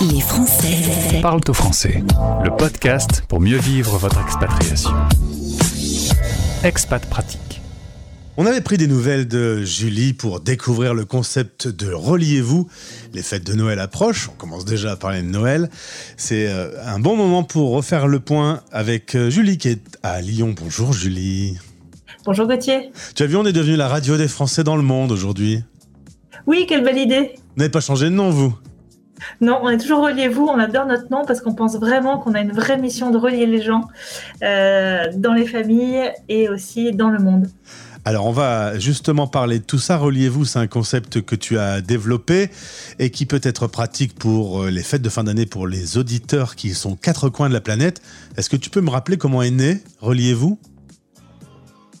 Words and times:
Les 0.00 0.20
Français 0.20 1.20
parlent 1.20 1.40
au 1.48 1.52
français. 1.52 2.04
Le 2.44 2.56
podcast 2.56 3.24
pour 3.28 3.40
mieux 3.40 3.58
vivre 3.58 3.98
votre 3.98 4.20
expatriation. 4.20 4.92
Expat 6.62 7.04
pratique. 7.06 7.60
On 8.36 8.46
avait 8.46 8.60
pris 8.60 8.76
des 8.76 8.86
nouvelles 8.86 9.26
de 9.26 9.64
Julie 9.64 10.12
pour 10.12 10.38
découvrir 10.38 10.94
le 10.94 11.04
concept 11.04 11.66
de 11.66 11.92
Reliez-vous. 11.92 12.68
Les 13.12 13.22
fêtes 13.22 13.44
de 13.44 13.54
Noël 13.54 13.80
approchent, 13.80 14.28
on 14.32 14.36
commence 14.36 14.64
déjà 14.64 14.92
à 14.92 14.96
parler 14.96 15.20
de 15.20 15.26
Noël. 15.26 15.68
C'est 16.16 16.46
euh, 16.46 16.70
un 16.86 17.00
bon 17.00 17.16
moment 17.16 17.42
pour 17.42 17.72
refaire 17.72 18.06
le 18.06 18.20
point 18.20 18.60
avec 18.70 19.16
euh, 19.16 19.30
Julie 19.30 19.58
qui 19.58 19.68
est 19.68 19.98
à 20.04 20.20
Lyon. 20.20 20.54
Bonjour 20.56 20.92
Julie. 20.92 21.58
Bonjour 22.24 22.46
Gauthier. 22.46 22.92
Tu 23.16 23.24
as 23.24 23.26
vu, 23.26 23.34
on 23.34 23.44
est 23.46 23.52
devenu 23.52 23.74
la 23.74 23.88
radio 23.88 24.16
des 24.16 24.28
Français 24.28 24.62
dans 24.62 24.76
le 24.76 24.84
monde 24.84 25.10
aujourd'hui. 25.10 25.64
Oui, 26.46 26.66
quelle 26.68 26.84
belle 26.84 26.98
idée. 26.98 27.32
Vous 27.34 27.54
n'avez 27.56 27.70
pas 27.70 27.80
changé 27.80 28.04
de 28.04 28.10
nom, 28.10 28.30
vous? 28.30 28.54
Non, 29.40 29.60
on 29.62 29.68
est 29.68 29.78
toujours 29.78 30.04
Reliez-vous, 30.04 30.44
on 30.44 30.58
adore 30.58 30.86
notre 30.86 31.10
nom 31.10 31.24
parce 31.26 31.40
qu'on 31.40 31.54
pense 31.54 31.76
vraiment 31.76 32.18
qu'on 32.18 32.34
a 32.34 32.40
une 32.40 32.52
vraie 32.52 32.78
mission 32.78 33.10
de 33.10 33.18
relier 33.18 33.46
les 33.46 33.62
gens 33.62 33.82
euh, 34.42 35.06
dans 35.14 35.34
les 35.34 35.46
familles 35.46 36.10
et 36.28 36.48
aussi 36.48 36.92
dans 36.92 37.10
le 37.10 37.18
monde. 37.18 37.48
Alors 38.04 38.26
on 38.26 38.32
va 38.32 38.78
justement 38.78 39.26
parler 39.26 39.58
de 39.58 39.64
tout 39.64 39.78
ça. 39.78 39.98
Reliez-vous, 39.98 40.44
c'est 40.44 40.58
un 40.58 40.66
concept 40.66 41.20
que 41.20 41.34
tu 41.34 41.58
as 41.58 41.80
développé 41.80 42.50
et 42.98 43.10
qui 43.10 43.26
peut 43.26 43.40
être 43.42 43.66
pratique 43.66 44.14
pour 44.14 44.62
euh, 44.62 44.70
les 44.70 44.82
fêtes 44.82 45.02
de 45.02 45.10
fin 45.10 45.24
d'année 45.24 45.46
pour 45.46 45.66
les 45.66 45.98
auditeurs 45.98 46.56
qui 46.56 46.70
sont 46.70 46.96
quatre 46.96 47.28
coins 47.28 47.48
de 47.48 47.54
la 47.54 47.60
planète. 47.60 48.00
Est-ce 48.36 48.48
que 48.48 48.56
tu 48.56 48.70
peux 48.70 48.80
me 48.80 48.90
rappeler 48.90 49.18
comment 49.18 49.42
est 49.42 49.50
né 49.50 49.82
Reliez-vous? 50.00 50.58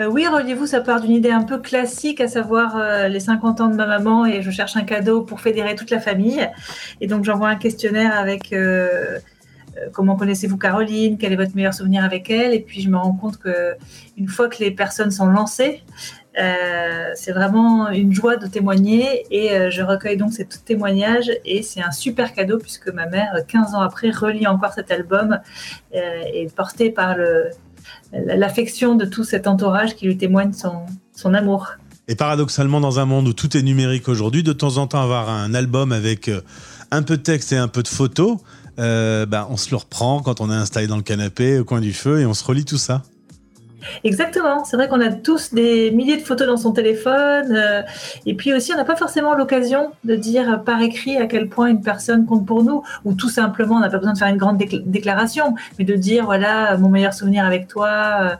Euh, 0.00 0.06
oui, 0.06 0.26
Reliez-vous, 0.26 0.66
ça 0.66 0.80
part 0.80 1.00
d'une 1.02 1.12
idée 1.12 1.30
un 1.30 1.42
peu 1.42 1.58
classique, 1.58 2.22
à 2.22 2.28
savoir 2.28 2.76
euh, 2.76 3.08
les 3.08 3.20
50 3.20 3.60
ans 3.60 3.68
de 3.68 3.74
ma 3.74 3.86
maman 3.86 4.24
et 4.24 4.40
je 4.40 4.50
cherche 4.50 4.76
un 4.76 4.84
cadeau 4.84 5.22
pour 5.22 5.40
fédérer 5.42 5.74
toute 5.74 5.90
la 5.90 6.00
famille. 6.00 6.48
Et 7.02 7.06
donc 7.06 7.24
j'envoie 7.24 7.48
un 7.48 7.56
questionnaire 7.56 8.18
avec 8.18 8.54
euh, 8.54 9.18
comment 9.92 10.16
connaissez-vous 10.16 10.56
Caroline, 10.56 11.18
quel 11.18 11.34
est 11.34 11.36
votre 11.36 11.54
meilleur 11.54 11.74
souvenir 11.74 12.02
avec 12.02 12.30
elle? 12.30 12.54
Et 12.54 12.60
puis 12.60 12.80
je 12.80 12.88
me 12.88 12.96
rends 12.96 13.12
compte 13.12 13.36
que 13.36 13.74
une 14.16 14.28
fois 14.28 14.48
que 14.48 14.58
les 14.60 14.70
personnes 14.70 15.10
sont 15.10 15.26
lancées, 15.26 15.82
c'est 17.14 17.32
vraiment 17.32 17.90
une 17.90 18.14
joie 18.14 18.36
de 18.36 18.46
témoigner 18.46 19.26
et 19.30 19.70
je 19.70 19.82
recueille 19.82 20.16
donc 20.16 20.32
ces 20.32 20.46
témoignages 20.46 21.30
et 21.44 21.62
c'est 21.62 21.82
un 21.82 21.90
super 21.90 22.32
cadeau 22.32 22.56
puisque 22.56 22.88
ma 22.88 23.04
mère, 23.04 23.34
15 23.46 23.74
ans 23.74 23.80
après, 23.80 24.10
relit 24.10 24.46
encore 24.46 24.72
cet 24.72 24.90
album 24.90 25.40
et 25.92 26.44
est 26.44 26.54
portée 26.54 26.90
par 26.90 27.18
le, 27.18 27.50
l'affection 28.12 28.94
de 28.94 29.04
tout 29.04 29.24
cet 29.24 29.46
entourage 29.46 29.96
qui 29.96 30.06
lui 30.06 30.16
témoigne 30.16 30.52
son, 30.52 30.86
son 31.14 31.34
amour. 31.34 31.68
Et 32.08 32.16
paradoxalement, 32.16 32.80
dans 32.80 32.98
un 32.98 33.04
monde 33.04 33.28
où 33.28 33.32
tout 33.32 33.56
est 33.56 33.62
numérique 33.62 34.08
aujourd'hui, 34.08 34.42
de 34.42 34.52
temps 34.52 34.78
en 34.78 34.86
temps 34.86 35.02
avoir 35.02 35.28
un 35.28 35.54
album 35.54 35.92
avec 35.92 36.28
euh, 36.28 36.40
un 36.90 37.02
peu 37.02 37.16
de 37.16 37.22
texte 37.22 37.52
et 37.52 37.56
un 37.56 37.68
peu 37.68 37.82
de 37.82 37.88
photos, 37.88 38.38
euh, 38.78 39.26
bah, 39.26 39.46
on 39.50 39.56
se 39.56 39.70
le 39.70 39.76
reprend 39.76 40.20
quand 40.20 40.40
on 40.40 40.50
est 40.50 40.54
installé 40.54 40.86
dans 40.86 40.96
le 40.96 41.02
canapé 41.02 41.58
au 41.58 41.64
coin 41.64 41.80
du 41.80 41.92
feu 41.92 42.20
et 42.20 42.26
on 42.26 42.34
se 42.34 42.42
relit 42.44 42.64
tout 42.64 42.78
ça. 42.78 43.02
Exactement, 44.04 44.64
c'est 44.64 44.76
vrai 44.76 44.88
qu'on 44.88 45.00
a 45.00 45.10
tous 45.10 45.52
des 45.54 45.90
milliers 45.90 46.16
de 46.16 46.22
photos 46.22 46.46
dans 46.46 46.56
son 46.56 46.72
téléphone 46.72 47.52
euh, 47.52 47.82
et 48.26 48.34
puis 48.34 48.52
aussi 48.52 48.72
on 48.72 48.76
n'a 48.76 48.84
pas 48.84 48.96
forcément 48.96 49.34
l'occasion 49.34 49.92
de 50.04 50.14
dire 50.16 50.62
par 50.64 50.80
écrit 50.82 51.16
à 51.16 51.26
quel 51.26 51.48
point 51.48 51.68
une 51.68 51.82
personne 51.82 52.26
compte 52.26 52.46
pour 52.46 52.62
nous 52.64 52.82
ou 53.04 53.14
tout 53.14 53.28
simplement 53.28 53.76
on 53.76 53.80
n'a 53.80 53.88
pas 53.90 53.98
besoin 53.98 54.12
de 54.12 54.18
faire 54.18 54.28
une 54.28 54.36
grande 54.36 54.58
décl- 54.60 54.82
déclaration 54.84 55.54
mais 55.78 55.84
de 55.84 55.94
dire 55.94 56.24
voilà 56.24 56.76
mon 56.78 56.88
meilleur 56.88 57.14
souvenir 57.14 57.44
avec 57.44 57.68
toi, 57.68 57.88
euh, 58.22 58.36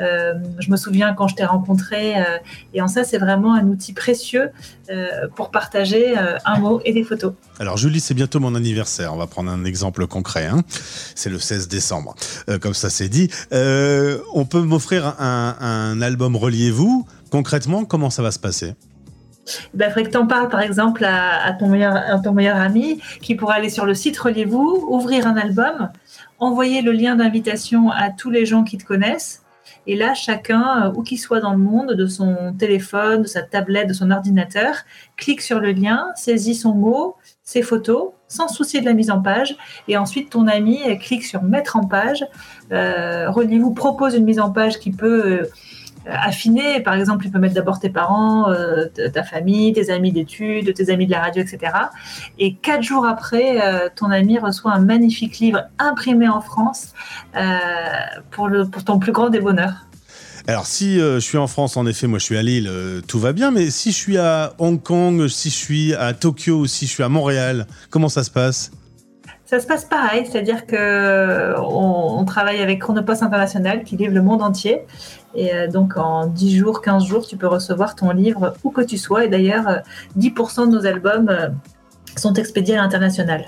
euh, 0.00 0.34
je 0.58 0.70
me 0.70 0.76
souviens 0.76 1.12
quand 1.14 1.28
je 1.28 1.34
t'ai 1.36 1.44
rencontré 1.44 2.14
et 2.74 2.80
en 2.80 2.88
ça 2.88 3.04
c'est 3.04 3.18
vraiment 3.18 3.54
un 3.54 3.66
outil 3.66 3.92
précieux 3.92 4.50
pour 5.36 5.50
partager 5.50 6.14
un 6.44 6.58
mot 6.58 6.80
et 6.84 6.92
des 6.92 7.02
photos. 7.02 7.32
Alors 7.60 7.76
Julie, 7.78 8.00
c'est 8.00 8.12
bientôt 8.14 8.40
mon 8.40 8.54
anniversaire. 8.54 9.14
On 9.14 9.16
va 9.16 9.26
prendre 9.26 9.50
un 9.50 9.64
exemple 9.64 10.06
concret. 10.06 10.46
hein. 10.46 10.62
C'est 11.14 11.30
le 11.30 11.38
16 11.38 11.68
décembre. 11.68 12.14
Comme 12.60 12.74
ça, 12.74 12.90
c'est 12.90 13.08
dit. 13.08 13.30
On 13.52 14.44
peut 14.44 14.60
un, 14.92 15.56
un 15.60 16.02
album 16.02 16.36
Reliez-vous. 16.36 17.06
Concrètement, 17.30 17.84
comment 17.84 18.10
ça 18.10 18.22
va 18.22 18.30
se 18.30 18.38
passer? 18.38 18.74
Il 19.74 19.82
faudrait 19.84 20.04
que 20.04 20.10
tu 20.10 20.16
en 20.16 20.26
parles 20.26 20.48
par 20.48 20.60
exemple 20.60 21.04
à 21.04 21.52
ton 21.58 21.68
meilleur 21.68 22.56
ami 22.56 23.00
qui 23.20 23.34
pourra 23.34 23.54
aller 23.54 23.70
sur 23.70 23.86
le 23.86 23.94
site 23.94 24.18
Reliez-vous, 24.18 24.86
ouvrir 24.88 25.26
un 25.26 25.36
album, 25.36 25.90
envoyer 26.38 26.82
le 26.82 26.92
lien 26.92 27.16
d'invitation 27.16 27.90
à 27.90 28.10
tous 28.10 28.30
les 28.30 28.46
gens 28.46 28.64
qui 28.64 28.78
te 28.78 28.84
connaissent. 28.84 29.42
Et 29.86 29.96
là, 29.96 30.14
chacun, 30.14 30.86
euh, 30.86 30.92
où 30.94 31.02
qu'il 31.02 31.18
soit 31.18 31.40
dans 31.40 31.52
le 31.52 31.58
monde, 31.58 31.92
de 31.92 32.06
son 32.06 32.54
téléphone, 32.58 33.22
de 33.22 33.26
sa 33.26 33.42
tablette, 33.42 33.88
de 33.88 33.92
son 33.92 34.10
ordinateur, 34.10 34.74
clique 35.16 35.40
sur 35.40 35.60
le 35.60 35.72
lien, 35.72 36.08
saisit 36.14 36.54
son 36.54 36.74
mot, 36.74 37.16
ses 37.42 37.62
photos, 37.62 38.10
sans 38.28 38.48
se 38.48 38.56
soucier 38.56 38.80
de 38.80 38.86
la 38.86 38.94
mise 38.94 39.10
en 39.10 39.20
page. 39.20 39.56
Et 39.88 39.96
ensuite, 39.96 40.30
ton 40.30 40.46
ami 40.46 40.80
clique 40.98 41.24
sur 41.24 41.42
mettre 41.42 41.76
en 41.76 41.86
page. 41.86 42.24
Euh, 42.72 43.30
Reliez-vous 43.30 43.74
propose 43.74 44.14
une 44.14 44.24
mise 44.24 44.40
en 44.40 44.50
page 44.50 44.78
qui 44.78 44.90
peut 44.90 45.26
euh, 45.26 45.50
affiner. 46.06 46.80
Par 46.80 46.94
exemple, 46.94 47.24
tu 47.24 47.30
peux 47.30 47.38
mettre 47.38 47.54
d'abord 47.54 47.78
tes 47.78 47.90
parents, 47.90 48.50
euh, 48.50 48.86
ta 49.12 49.22
famille, 49.22 49.72
tes 49.72 49.90
amis 49.90 50.12
d'études, 50.12 50.74
tes 50.74 50.90
amis 50.90 51.06
de 51.06 51.12
la 51.12 51.20
radio, 51.20 51.42
etc. 51.42 51.72
Et 52.38 52.54
quatre 52.54 52.82
jours 52.82 53.06
après, 53.06 53.60
euh, 53.62 53.88
ton 53.94 54.10
ami 54.10 54.38
reçoit 54.38 54.72
un 54.72 54.80
magnifique 54.80 55.38
livre 55.38 55.62
imprimé 55.78 56.28
en 56.28 56.40
France 56.40 56.92
euh, 57.36 57.40
pour, 58.30 58.50
ton 58.84 58.98
plus 58.98 59.12
grand 59.12 59.30
des 59.30 59.40
bonheurs. 59.40 59.86
Alors, 60.48 60.66
si 60.66 61.00
euh, 61.00 61.16
je 61.16 61.20
suis 61.20 61.38
en 61.38 61.46
France, 61.46 61.76
en 61.76 61.86
effet, 61.86 62.08
moi 62.08 62.18
je 62.18 62.24
suis 62.24 62.36
à 62.36 62.42
Lille, 62.42 62.68
euh, 62.68 63.00
tout 63.06 63.20
va 63.20 63.32
bien. 63.32 63.50
Mais 63.50 63.70
si 63.70 63.92
je 63.92 63.96
suis 63.96 64.18
à 64.18 64.54
Hong 64.58 64.82
Kong, 64.82 65.28
si 65.28 65.50
je 65.50 65.54
suis 65.54 65.94
à 65.94 66.12
Tokyo 66.14 66.66
si 66.66 66.86
je 66.86 66.90
suis 66.90 67.02
à 67.02 67.08
Montréal, 67.08 67.66
comment 67.90 68.08
ça 68.08 68.24
se 68.24 68.30
passe? 68.30 68.72
Ça 69.52 69.60
se 69.60 69.66
passe 69.66 69.84
pareil, 69.84 70.24
c'est-à-dire 70.24 70.64
que 70.64 71.54
on, 71.60 72.18
on 72.18 72.24
travaille 72.24 72.62
avec 72.62 72.80
Chronopost 72.80 73.22
International 73.22 73.84
qui 73.84 73.98
livre 73.98 74.14
le 74.14 74.22
monde 74.22 74.40
entier. 74.40 74.80
Et 75.34 75.54
euh, 75.54 75.68
donc 75.68 75.98
en 75.98 76.26
10 76.26 76.56
jours, 76.56 76.80
15 76.80 77.04
jours, 77.04 77.26
tu 77.26 77.36
peux 77.36 77.48
recevoir 77.48 77.94
ton 77.94 78.12
livre 78.12 78.54
où 78.64 78.70
que 78.70 78.80
tu 78.80 78.96
sois. 78.96 79.26
Et 79.26 79.28
d'ailleurs, 79.28 79.68
euh, 79.68 79.78
10% 80.18 80.70
de 80.70 80.74
nos 80.74 80.86
albums 80.86 81.28
euh, 81.28 81.48
sont 82.16 82.32
expédiés 82.32 82.76
à 82.76 82.80
l'international. 82.80 83.44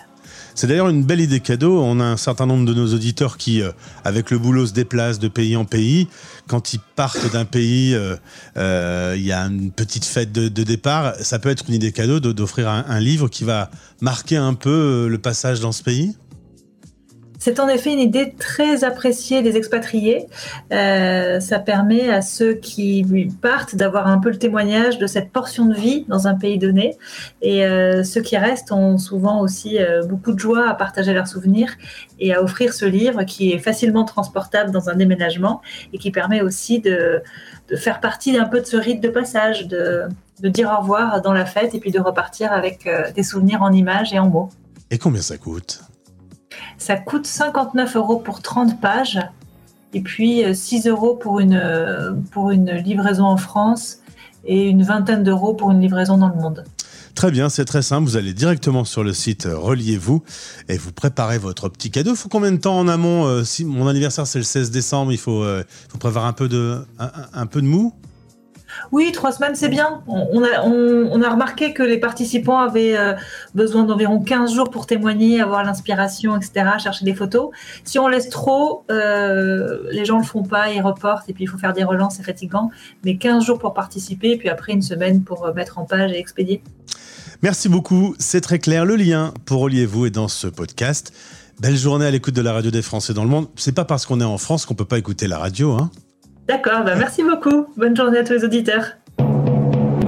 C'est 0.54 0.66
d'ailleurs 0.66 0.88
une 0.88 1.02
belle 1.02 1.20
idée 1.20 1.40
cadeau. 1.40 1.80
On 1.82 2.00
a 2.00 2.04
un 2.04 2.16
certain 2.16 2.46
nombre 2.46 2.64
de 2.64 2.74
nos 2.74 2.94
auditeurs 2.94 3.36
qui, 3.36 3.62
euh, 3.62 3.72
avec 4.04 4.30
le 4.30 4.38
boulot, 4.38 4.66
se 4.66 4.72
déplacent 4.72 5.18
de 5.18 5.28
pays 5.28 5.56
en 5.56 5.64
pays. 5.64 6.08
Quand 6.46 6.72
ils 6.74 6.80
partent 6.96 7.32
d'un 7.32 7.44
pays, 7.44 7.94
euh, 7.94 8.16
euh, 8.56 9.14
il 9.16 9.24
y 9.24 9.32
a 9.32 9.42
une 9.42 9.70
petite 9.70 10.04
fête 10.04 10.32
de, 10.32 10.48
départ. 10.48 11.14
Ça 11.20 11.38
peut 11.38 11.48
être 11.48 11.64
une 11.68 11.74
idée 11.74 11.92
cadeau 11.92 12.20
de- 12.20 12.32
d'offrir 12.32 12.68
un, 12.68 13.00
livre 13.00 13.28
qui 13.28 13.44
va 13.44 13.70
marquer 14.00 14.36
un 14.36 14.54
peu 14.54 15.08
le 15.08 15.18
passage 15.18 15.60
dans 15.60 15.72
ce 15.72 15.82
pays? 15.82 16.14
C'est 17.44 17.60
en 17.60 17.68
effet 17.68 17.92
une 17.92 18.00
idée 18.00 18.32
très 18.38 18.84
appréciée 18.84 19.42
des 19.42 19.58
expatriés. 19.58 20.28
Euh, 20.72 21.40
ça 21.40 21.58
permet 21.58 22.08
à 22.08 22.22
ceux 22.22 22.54
qui 22.54 23.04
partent 23.42 23.76
d'avoir 23.76 24.06
un 24.06 24.16
peu 24.16 24.30
le 24.30 24.38
témoignage 24.38 24.96
de 24.96 25.06
cette 25.06 25.30
portion 25.30 25.66
de 25.66 25.74
vie 25.74 26.06
dans 26.08 26.26
un 26.26 26.36
pays 26.36 26.56
donné. 26.56 26.96
Et 27.42 27.66
euh, 27.66 28.02
ceux 28.02 28.22
qui 28.22 28.38
restent 28.38 28.72
ont 28.72 28.96
souvent 28.96 29.42
aussi 29.42 29.78
euh, 29.78 30.06
beaucoup 30.06 30.32
de 30.32 30.38
joie 30.38 30.66
à 30.66 30.72
partager 30.72 31.12
leurs 31.12 31.28
souvenirs 31.28 31.74
et 32.18 32.32
à 32.32 32.42
offrir 32.42 32.72
ce 32.72 32.86
livre 32.86 33.24
qui 33.24 33.52
est 33.52 33.58
facilement 33.58 34.04
transportable 34.04 34.70
dans 34.70 34.88
un 34.88 34.94
déménagement 34.94 35.60
et 35.92 35.98
qui 35.98 36.10
permet 36.10 36.40
aussi 36.40 36.80
de, 36.80 37.22
faire 37.76 38.00
partie 38.00 38.32
d'un 38.32 38.46
peu 38.46 38.62
de 38.62 38.66
ce 38.66 38.78
rite 38.78 39.02
de 39.02 39.10
passage, 39.10 39.68
de, 39.68 40.04
de 40.40 40.48
dire 40.48 40.74
au 40.74 40.80
revoir 40.80 41.20
dans 41.20 41.34
la 41.34 41.44
fête 41.44 41.74
et 41.74 41.78
puis 41.78 41.90
de 41.90 42.00
repartir 42.00 42.54
avec 42.54 42.88
des 43.14 43.22
souvenirs 43.22 43.60
en 43.60 43.70
images 43.70 44.14
et 44.14 44.18
en 44.18 44.30
mots. 44.30 44.48
Et 44.90 44.96
combien 44.96 45.20
ça 45.20 45.36
coûte? 45.36 45.82
Ça 46.84 46.96
coûte 46.96 47.26
59 47.26 47.96
euros 47.96 48.18
pour 48.18 48.42
30 48.42 48.78
pages 48.78 49.18
et 49.94 50.02
puis 50.02 50.44
euh, 50.44 50.52
6 50.52 50.86
euros 50.86 51.14
pour 51.14 51.40
une, 51.40 51.54
euh, 51.54 52.12
pour 52.30 52.50
une 52.50 52.72
livraison 52.72 53.24
en 53.24 53.38
France 53.38 54.00
et 54.44 54.68
une 54.68 54.82
vingtaine 54.82 55.24
d'euros 55.24 55.54
pour 55.54 55.70
une 55.70 55.80
livraison 55.80 56.18
dans 56.18 56.28
le 56.28 56.34
monde. 56.34 56.62
Très 57.14 57.30
bien, 57.30 57.48
c'est 57.48 57.64
très 57.64 57.80
simple. 57.80 58.06
Vous 58.06 58.18
allez 58.18 58.34
directement 58.34 58.84
sur 58.84 59.02
le 59.02 59.14
site 59.14 59.46
euh, 59.46 59.56
Reliez-vous 59.56 60.22
et 60.68 60.76
vous 60.76 60.92
préparez 60.92 61.38
votre 61.38 61.70
petit 61.70 61.90
cadeau. 61.90 62.10
Il 62.10 62.18
faut 62.18 62.28
combien 62.28 62.52
de 62.52 62.58
temps 62.58 62.78
en 62.78 62.86
amont 62.86 63.24
euh, 63.24 63.44
Si 63.44 63.64
mon 63.64 63.88
anniversaire 63.88 64.26
c'est 64.26 64.40
le 64.40 64.44
16 64.44 64.70
décembre, 64.70 65.10
il 65.10 65.16
faut, 65.16 65.42
euh, 65.42 65.64
prévoir 65.98 66.26
un 66.26 66.34
peu 66.34 66.50
de, 66.50 66.84
un 66.98 67.46
peu 67.46 67.62
de 67.62 67.66
mou? 67.66 67.94
Oui, 68.92 69.12
trois 69.12 69.32
semaines, 69.32 69.54
c'est 69.54 69.68
bien. 69.68 70.02
On, 70.06 70.42
a 71.22 71.30
remarqué 71.30 71.72
que 71.72 71.82
les 71.82 71.98
participants 71.98 72.58
avaient 72.58 72.96
euh, 72.96 73.14
besoin 73.54 73.84
d'environ 73.84 74.20
15 74.20 74.54
jours 74.54 74.70
pour 74.70 74.86
témoigner, 74.86 75.40
avoir 75.40 75.64
l'inspiration, 75.64 76.36
etc., 76.36 76.70
chercher 76.78 77.04
des 77.04 77.14
photos. 77.14 77.50
Si 77.84 77.98
on 77.98 78.08
laisse 78.08 78.28
trop, 78.28 78.84
euh, 78.90 79.78
les 79.90 80.04
gens 80.04 80.16
ne 80.16 80.22
le 80.22 80.26
font 80.26 80.42
pas, 80.42 80.70
ils 80.70 80.80
reportent, 80.80 81.28
et 81.28 81.32
puis 81.32 81.44
il 81.44 81.46
faut 81.46 81.58
faire 81.58 81.72
des 81.72 81.84
relances, 81.84 82.16
c'est 82.16 82.22
fatigant. 82.22 82.70
Mais 83.04 83.16
15 83.16 83.44
jours 83.44 83.58
pour 83.58 83.74
participer, 83.74 84.32
et 84.32 84.36
puis 84.36 84.48
après 84.48 84.72
une 84.72 84.82
semaine 84.82 85.22
pour 85.22 85.46
euh, 85.46 85.52
mettre 85.52 85.78
en 85.78 85.84
page 85.84 86.12
et 86.12 86.18
expédier. 86.18 86.62
Merci 87.42 87.68
beaucoup, 87.68 88.14
c'est 88.18 88.40
très 88.40 88.58
clair. 88.58 88.84
Le 88.84 88.96
lien 88.96 89.34
pour 89.44 89.60
Reliez-vous 89.60 90.06
est 90.06 90.10
dans 90.10 90.28
ce 90.28 90.46
podcast. 90.46 91.12
Belle 91.60 91.76
journée 91.76 92.06
à 92.06 92.10
l'écoute 92.10 92.34
de 92.34 92.40
la 92.40 92.52
radio 92.52 92.70
des 92.70 92.82
Français 92.82 93.14
dans 93.14 93.22
le 93.22 93.30
monde. 93.30 93.48
C'est 93.56 93.74
pas 93.74 93.84
parce 93.84 94.06
qu'on 94.06 94.20
est 94.20 94.24
en 94.24 94.38
France 94.38 94.66
qu'on 94.66 94.74
peut 94.74 94.84
pas 94.84 94.98
écouter 94.98 95.26
la 95.26 95.38
radio, 95.38 95.72
hein. 95.72 95.90
D'accord, 96.46 96.84
bah 96.84 96.94
merci 96.96 97.22
beaucoup. 97.22 97.66
Bonne 97.76 97.96
journée 97.96 98.18
à 98.18 98.24
tous 98.24 98.34
les 98.34 98.44
auditeurs. 98.44 98.92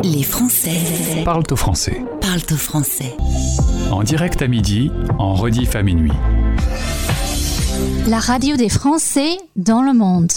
Les 0.03 0.23
Français 0.23 1.25
Parle 1.25 1.43
au 1.51 1.57
français. 1.57 2.03
parlent 2.21 2.41
au 2.53 2.57
français. 2.57 3.17
En 3.91 4.03
direct 4.03 4.43
à 4.43 4.47
midi, 4.47 4.93
en 5.19 5.35
rediff 5.35 5.75
à 5.75 5.83
minuit. 5.83 6.13
La 8.09 8.19
radio 8.19 8.57
des 8.57 8.69
Français 8.69 9.39
dans 9.57 9.83
le 9.83 9.95
monde. 9.95 10.33